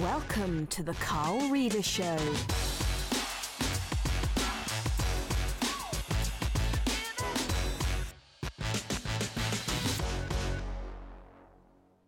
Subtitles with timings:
[0.00, 2.18] Welcome to the Carl Reader Show.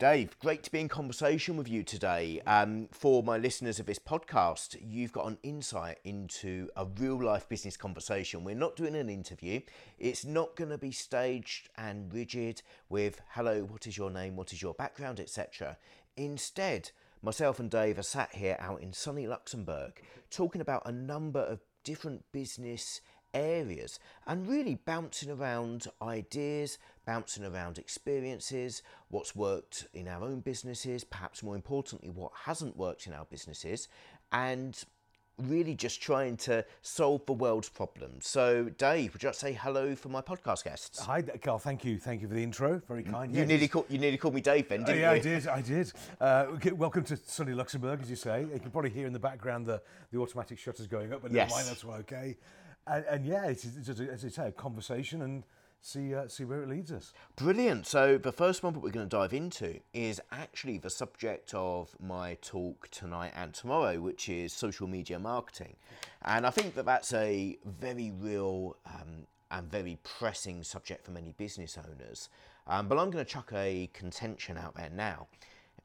[0.00, 2.40] Dave, great to be in conversation with you today.
[2.48, 7.48] Um, for my listeners of this podcast, you've got an insight into a real life
[7.48, 8.42] business conversation.
[8.42, 9.60] We're not doing an interview,
[10.00, 14.52] it's not going to be staged and rigid with hello, what is your name, what
[14.52, 15.76] is your background, etc.
[16.16, 16.90] Instead,
[17.22, 20.00] myself and Dave are sat here out in sunny Luxembourg
[20.30, 23.00] talking about a number of different business
[23.34, 31.04] areas and really bouncing around ideas, bouncing around experiences, what's worked in our own businesses,
[31.04, 33.88] perhaps more importantly, what hasn't worked in our businesses,
[34.32, 34.84] and
[35.42, 38.26] really just trying to solve the world's problems.
[38.26, 40.98] So, Dave, would you like to say hello for my podcast guests?
[41.00, 41.58] Hi, Carl.
[41.58, 41.98] Thank you.
[41.98, 42.80] Thank you for the intro.
[42.88, 43.32] Very kind.
[43.32, 45.22] You Yeah, nearly just- call, you nearly called me Dave then, didn't yeah, you?
[45.22, 45.48] Yeah, I did.
[45.48, 45.92] I did.
[46.20, 48.40] Uh, okay, welcome to sunny Luxembourg, as you say.
[48.52, 49.80] You can probably hear in the background the,
[50.12, 51.50] the automatic shutters going up, but Yes.
[51.50, 51.68] never mind.
[51.68, 52.36] That's okay.
[52.86, 55.44] And, and yeah, it's, it's just, a- as you say, a conversation and
[55.80, 57.12] see uh, see where it leads us.
[57.36, 57.86] Brilliant.
[57.86, 61.94] So, the first one that we're going to dive into is actually the subject of
[62.00, 65.76] my talk tonight and tomorrow, which is social media marketing.
[66.22, 71.32] And I think that that's a very real um, and very pressing subject for many
[71.36, 72.28] business owners.
[72.66, 75.26] Um, but I'm going to chuck a contention out there now.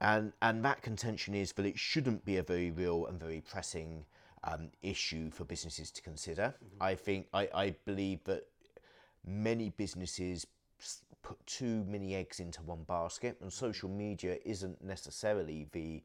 [0.00, 4.06] And, and that contention is that it shouldn't be a very real and very pressing
[4.44, 6.54] um, issue for businesses to consider.
[6.80, 8.46] I think, I, I believe that
[9.26, 10.46] many businesses
[11.22, 16.02] put too many eggs into one basket, and social media isn't necessarily the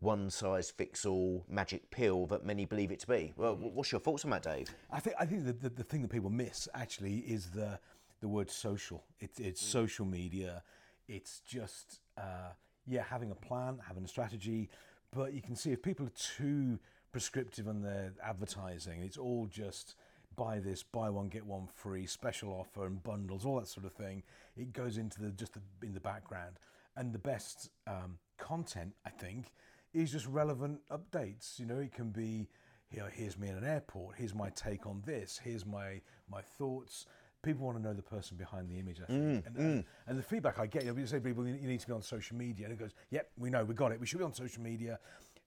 [0.00, 3.32] one size fits all magic pill that many believe it to be.
[3.36, 4.74] Well, what's your thoughts on that, Dave?
[4.90, 7.78] I think I think the, the, the thing that people miss actually is the
[8.20, 9.04] the word social.
[9.20, 10.62] It's it's social media.
[11.08, 12.52] It's just uh,
[12.86, 14.68] yeah, having a plan, having a strategy.
[15.12, 16.78] But you can see if people are too
[17.12, 19.94] prescriptive on their advertising, it's all just
[20.36, 23.92] buy this, buy one get one free, special offer and bundles, all that sort of
[23.92, 24.22] thing.
[24.56, 26.56] It goes into the just the, in the background,
[26.96, 29.52] and the best um, content I think
[29.92, 31.58] is just relevant updates.
[31.58, 32.48] You know, it can be
[32.88, 36.00] here, here's me in an airport, here's my take on this, here's my
[36.30, 37.06] my thoughts.
[37.42, 39.18] People want to know the person behind the image, I think.
[39.46, 41.80] and, and, and the feedback I get, you know, you say people, you you need
[41.80, 42.64] to be on social media.
[42.64, 44.00] And it goes, yep, we know, we got it.
[44.00, 44.98] We should be on social media.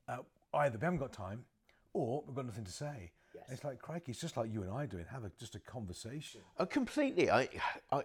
[0.08, 0.18] Uh,
[0.54, 1.44] either we haven't got time
[1.94, 3.12] or we've got nothing to say.
[3.50, 6.42] It's like, crikey, it's just like you and I doing, have a, just a conversation.
[6.58, 7.32] Uh, completely.
[7.32, 7.48] I,
[7.92, 8.02] I,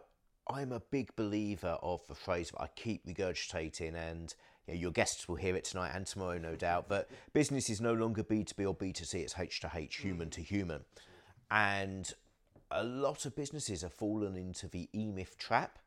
[0.49, 4.35] I'm a big believer of the phrase that I keep regurgitating, and
[4.67, 6.89] you know, your guests will hear it tonight and tomorrow, no doubt.
[6.89, 10.83] But business is no longer B2B or B2C, it's H to H, human to human.
[11.51, 12.13] And
[12.71, 15.79] a lot of businesses have fallen into the E Myth trap.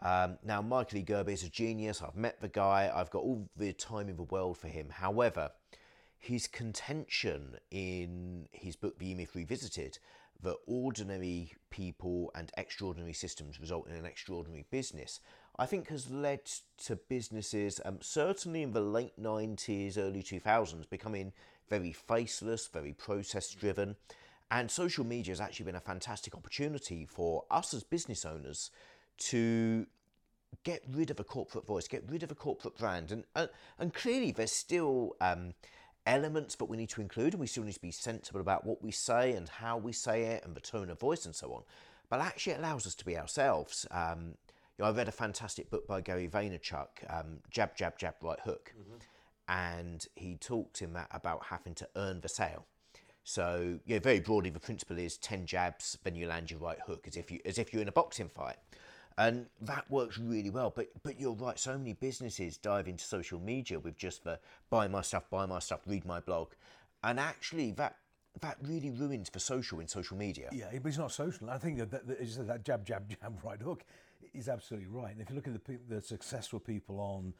[0.00, 1.02] Um, now, Michael E.
[1.02, 2.02] Gerber is a genius.
[2.02, 4.88] I've met the guy, I've got all the time in the world for him.
[4.90, 5.50] However,
[6.18, 9.98] his contention in his book The E-Myth Revisited
[10.42, 15.20] that ordinary people and extraordinary systems result in an extraordinary business,
[15.58, 16.44] I think has led
[16.84, 21.32] to businesses, um, certainly in the late 90s, early 2000s, becoming
[21.68, 23.96] very faceless, very process driven.
[24.50, 28.70] And social media has actually been a fantastic opportunity for us as business owners
[29.18, 29.86] to
[30.64, 33.92] get rid of a corporate voice, get rid of a corporate brand, and and, and
[33.92, 35.52] clearly there's still um,
[36.08, 38.82] elements that we need to include, and we still need to be sensible about what
[38.82, 41.62] we say and how we say it, and the tone of voice and so on.
[42.08, 43.86] But actually, it allows us to be ourselves.
[43.90, 44.34] Um,
[44.76, 48.40] you know, I read a fantastic book by Gary Vaynerchuk, um, Jab, Jab, Jab, Right
[48.40, 48.72] Hook,
[49.48, 52.64] and he talks in that about having to earn the sale.
[53.24, 57.06] So, yeah, very broadly, the principle is ten jabs, then you land your right hook,
[57.06, 58.56] as if you as if you're in a boxing fight,
[59.18, 60.72] and that works really well.
[60.74, 61.58] But but you're right.
[61.58, 64.38] So many businesses dive into social media with just the
[64.70, 66.52] buy my stuff, buy my stuff, read my blog,
[67.02, 67.96] and actually that
[68.40, 70.48] that really ruins the social in social media.
[70.52, 71.50] Yeah, but it's not social.
[71.50, 73.84] I think that, that, that, that jab, jab, jab, right hook
[74.32, 75.12] is absolutely right.
[75.12, 77.34] And if you look at the, the successful people on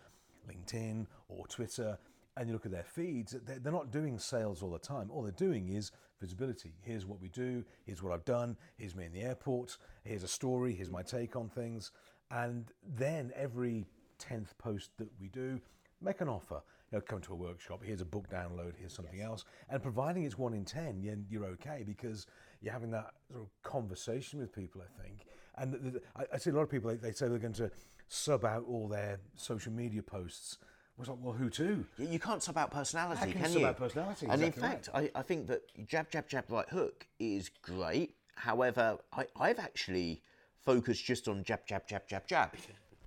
[0.51, 1.99] LinkedIn or Twitter,
[2.39, 5.11] and you look at their feeds, they're, they're not doing sales all the time.
[5.11, 5.91] All they're doing is
[6.21, 6.73] visibility.
[6.81, 7.65] Here's what we do.
[7.85, 8.57] Here's what I've done.
[8.77, 9.77] Here's me in the airport.
[10.05, 10.75] Here's a story.
[10.75, 11.91] Here's my take on things.
[12.31, 13.87] And then every
[14.19, 15.61] tenth post that we do,
[16.01, 16.63] make an offer.
[16.91, 17.83] You know, come to a workshop.
[17.85, 18.73] Here's a book download.
[18.79, 19.45] Here's something else.
[19.69, 22.27] And providing it's one in ten, then you're okay because
[22.63, 24.81] you're having that sort of conversation with people.
[24.81, 25.27] I think.
[25.57, 26.01] And
[26.33, 26.97] I, see a lot of people.
[26.97, 27.71] They say they're going to
[28.09, 30.59] sub out all their social media posts.
[30.99, 31.85] Was like, well, who to?
[31.97, 33.67] You- You can't sub out personality, can you can sub you?
[33.69, 34.27] out personality?
[34.29, 38.17] And in Exactly fact, I, I think that jab, jab, jab, right hook is great.
[38.35, 40.23] However, I, I've actually
[40.65, 42.51] focused just on jab, jab, jab, jab, jab.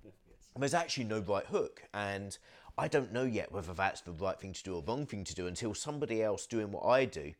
[0.58, 2.36] There's actually no right hook, and
[2.78, 5.34] I don't know yet whether that's the right thing to do or wrong thing to
[5.34, 7.32] do until somebody else doing what I do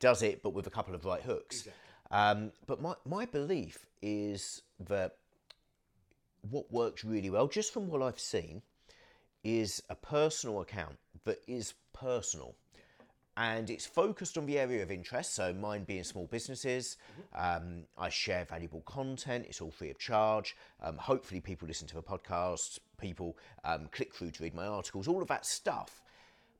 [0.00, 1.68] does it, but with a couple of right hooks.
[2.10, 5.16] Um, but my, my belief is that
[6.50, 8.62] what works really well, just from what I've seen,
[9.44, 12.54] is a personal account that is personal.
[13.36, 16.98] And it's focused on the area of interest, so mine being small businesses.
[17.34, 20.54] Um, I share valuable content, it's all free of charge.
[20.82, 25.08] Um, hopefully, people listen to the podcast, people um, click through to read my articles,
[25.08, 26.02] all of that stuff.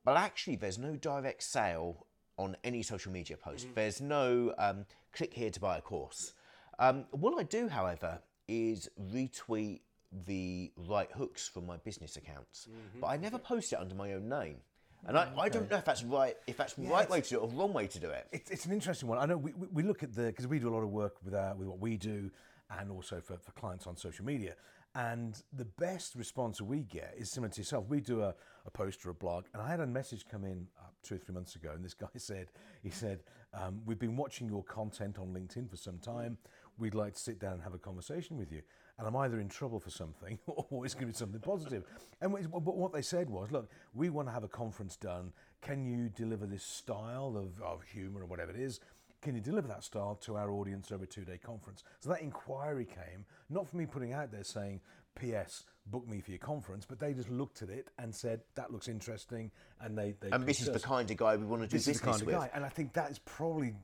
[0.05, 2.07] But actually, there's no direct sale
[2.39, 3.67] on any social media post.
[3.75, 6.33] There's no um, click here to buy a course.
[6.79, 9.81] Um, what I do, however, is retweet
[10.27, 12.69] the right hooks from my business accounts,
[13.01, 14.57] but I never post it under my own name.
[15.05, 17.37] And I, I don't know if that's right, if that's the right way to do
[17.37, 18.29] it or wrong way to do it.
[18.31, 19.19] It's, it's an interesting one.
[19.19, 21.35] I know we, we, look at the because we do a lot of work with
[21.35, 22.31] uh, with what we do,
[22.79, 24.55] and also for, for clients on social media.
[24.95, 27.87] And the best response we get is similar to yourself.
[27.89, 28.35] We do a,
[28.67, 31.19] a post or a blog, and I had a message come in uh, two or
[31.19, 32.49] three months ago, and this guy said,
[32.83, 33.21] he said,
[33.55, 36.37] um, we've been watching your content on LinkedIn for some time.
[36.79, 38.63] We'd like to sit down and have a conversation with you.
[38.99, 41.85] And I'm either in trouble for something or it's going to be something positive.
[42.21, 45.33] And what- what they said was, look, we want to have a conference done.
[45.61, 48.81] Can you deliver this style of, of humor or whatever it is?
[49.23, 51.85] Can you deliver that style to our audience over a two day conference?
[52.01, 54.81] So that inquiry came, not from me putting out there saying,
[55.15, 58.73] P.S., book me for your conference, but they just looked at it and said, that
[58.73, 59.51] looks interesting.
[59.81, 61.87] And they, they And this is the kind of guy we want to do this
[61.87, 62.37] is business the kind of with.
[62.37, 62.51] guy.
[62.55, 63.75] And I think that is probably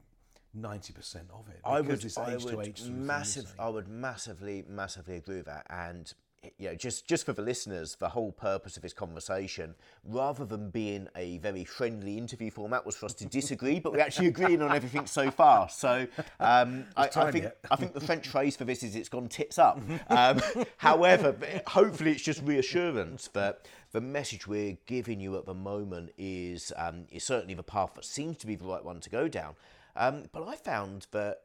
[0.63, 1.61] 90% of it.
[1.65, 3.53] I would, I would age sort of thing you're massive.
[3.59, 5.67] I would massively, massively agree with that.
[5.71, 6.13] And
[6.59, 9.75] you know, just just for the listeners, the whole purpose of this conversation,
[10.05, 14.01] rather than being a very friendly interview format, was for us to disagree, but we're
[14.01, 15.69] actually agreeing on everything so far.
[15.69, 16.07] So
[16.41, 17.47] um, I, I think.
[17.71, 20.41] I think the French phrase for this is "it's gone tits up." Um,
[20.79, 21.35] however,
[21.67, 27.07] hopefully, it's just reassurance that the message we're giving you at the moment is um,
[27.11, 29.55] is certainly the path that seems to be the right one to go down.
[29.99, 31.41] Um, but I found that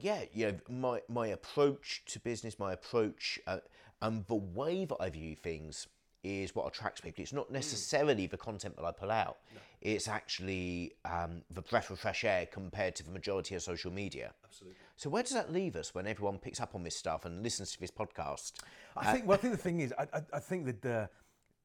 [0.00, 3.58] yeah, you know, my my approach to business, my approach, uh,
[4.02, 5.86] and the way that I view things
[6.22, 7.22] is what attracts people.
[7.22, 9.38] It's not necessarily the content that I pull out.
[9.80, 14.32] It's actually um, the breath of fresh air compared to the majority of social media.
[14.44, 14.76] Absolutely.
[14.96, 17.72] So where does that leave us when everyone picks up on this stuff and listens
[17.72, 18.52] to this podcast?
[18.96, 19.26] I think.
[19.26, 21.08] Well, I think the thing is, I, I, I think that the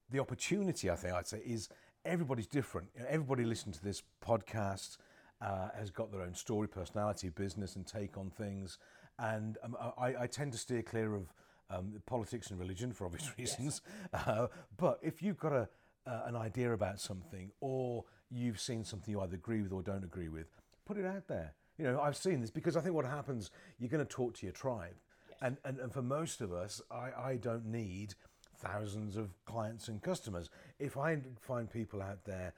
[0.09, 1.69] the opportunity, I think I'd say, is
[2.05, 2.89] everybody's different.
[2.95, 4.97] You know, everybody listening to this podcast
[5.45, 8.77] uh, has got their own story, personality, business, and take on things.
[9.19, 11.31] And um, I, I tend to steer clear of
[11.69, 13.81] um, politics and religion for obvious reasons.
[14.13, 15.69] Uh, but if you've got a
[16.07, 20.03] uh, an idea about something, or you've seen something you either agree with or don't
[20.03, 20.47] agree with,
[20.85, 21.53] put it out there.
[21.77, 24.45] You know, I've seen this because I think what happens, you're going to talk to
[24.45, 24.95] your tribe.
[25.41, 28.13] And, and, and for most of us, I, I don't need
[28.57, 30.49] thousands of clients and customers.
[30.79, 32.53] If I find people out there,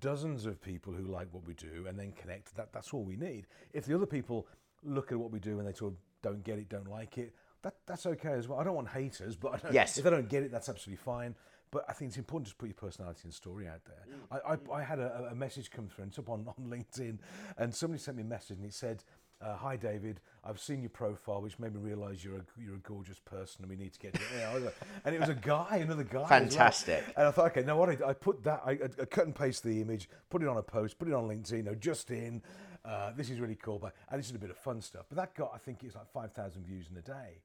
[0.00, 3.16] dozens of people who like what we do and then connect, that, that's all we
[3.16, 3.46] need.
[3.72, 4.46] If the other people
[4.82, 7.34] look at what we do and they sort of don't get it, don't like it,
[7.62, 8.58] that, that's okay as well.
[8.58, 9.98] I don't want haters, but Yes.
[9.98, 11.34] if they don't get it, that's absolutely fine.
[11.72, 14.04] But I think it's important to put your personality and story out there.
[14.08, 14.40] Mm.
[14.70, 17.18] I, I, I had a, a message come through and it's up on, on LinkedIn,
[17.58, 19.02] and somebody sent me a message and it said,
[19.40, 22.78] uh, "Hi David, I've seen your profile, which made me realise you're a you're a
[22.78, 24.20] gorgeous person, and we need to get you."
[24.54, 24.72] Was
[25.04, 26.22] and it was a guy, another guy.
[26.22, 26.40] as well.
[26.40, 27.04] Fantastic.
[27.16, 29.62] And I thought, okay, now what I, I put that, I, I cut and paste
[29.62, 32.42] the image, put it on a post, put it on LinkedIn, you know, just in.
[32.84, 35.06] Uh, this is really cool, but and this is a bit of fun stuff.
[35.08, 37.42] But that got, I think, it's like five thousand views in a day.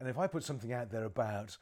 [0.00, 1.58] And if I put something out there about,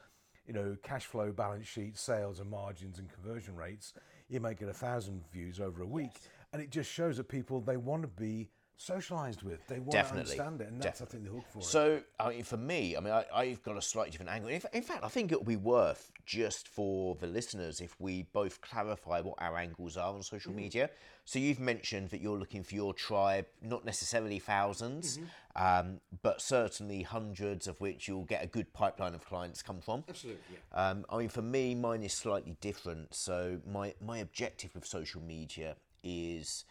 [0.46, 3.92] you know, cash flow, balance sheet, sales, and margins and conversion rates,
[4.28, 6.20] you might get a thousand views over a week.
[6.52, 9.66] And it just shows that people they want to be socialized with.
[9.66, 10.36] They want Definitely.
[10.36, 11.64] to understand it, and that's I think the hook for it.
[11.64, 14.50] So, I mean, for me, I mean, I, I've got a slightly different angle.
[14.50, 18.24] In, in fact, I think it will be worth just for the listeners if we
[18.32, 20.90] both clarify what our angles are on social media.
[21.24, 25.18] So, you've mentioned that you're looking for your tribe, not necessarily 1000s
[25.56, 30.04] um, but certainly hundreds of which you'll get a good pipeline of clients come from.
[30.08, 33.14] Absolutely, Um, I mean, for me, mine is slightly different.
[33.14, 36.64] So, my, my objective with social media is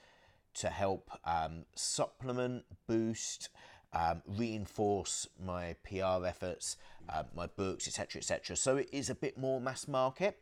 [0.55, 3.50] to help um, supplement, boost,
[3.93, 6.77] um, reinforce my PR efforts,
[7.09, 8.55] uh, my books, etc., etc.
[8.55, 10.41] So it is a bit more mass market.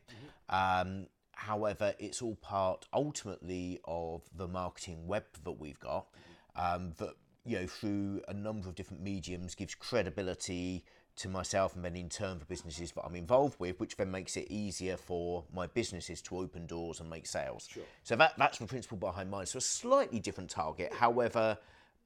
[0.49, 6.07] Um, however, it's all part ultimately of the marketing web that we've got.
[6.55, 7.15] Um, that
[7.45, 12.09] you know through a number of different mediums gives credibility to myself and then in
[12.09, 16.21] turn for businesses that I'm involved with, which then makes it easier for my businesses
[16.23, 17.67] to open doors and make sales.
[17.71, 17.83] Sure.
[18.03, 19.45] So that that's the principle behind mine.
[19.45, 20.93] So a slightly different target.
[20.93, 21.57] However,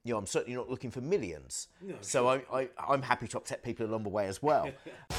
[0.04, 1.68] you know, I'm certainly not looking for millions.
[1.80, 4.70] No, so I, I, I'm happy to upset people along the way as well.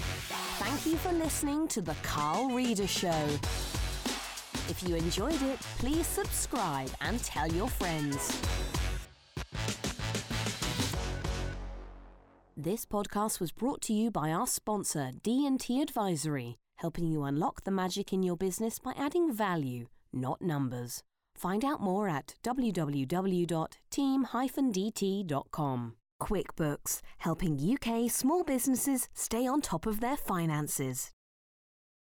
[0.00, 3.26] Thank you for listening to The Carl Reader Show.
[4.68, 8.40] If you enjoyed it, please subscribe and tell your friends.
[12.62, 17.70] This podcast was brought to you by our sponsor, D&T Advisory, helping you unlock the
[17.70, 21.02] magic in your business by adding value, not numbers.
[21.34, 23.06] Find out more at www.team-dt.com.
[26.20, 31.12] QuickBooks, helping UK small businesses stay on top of their finances.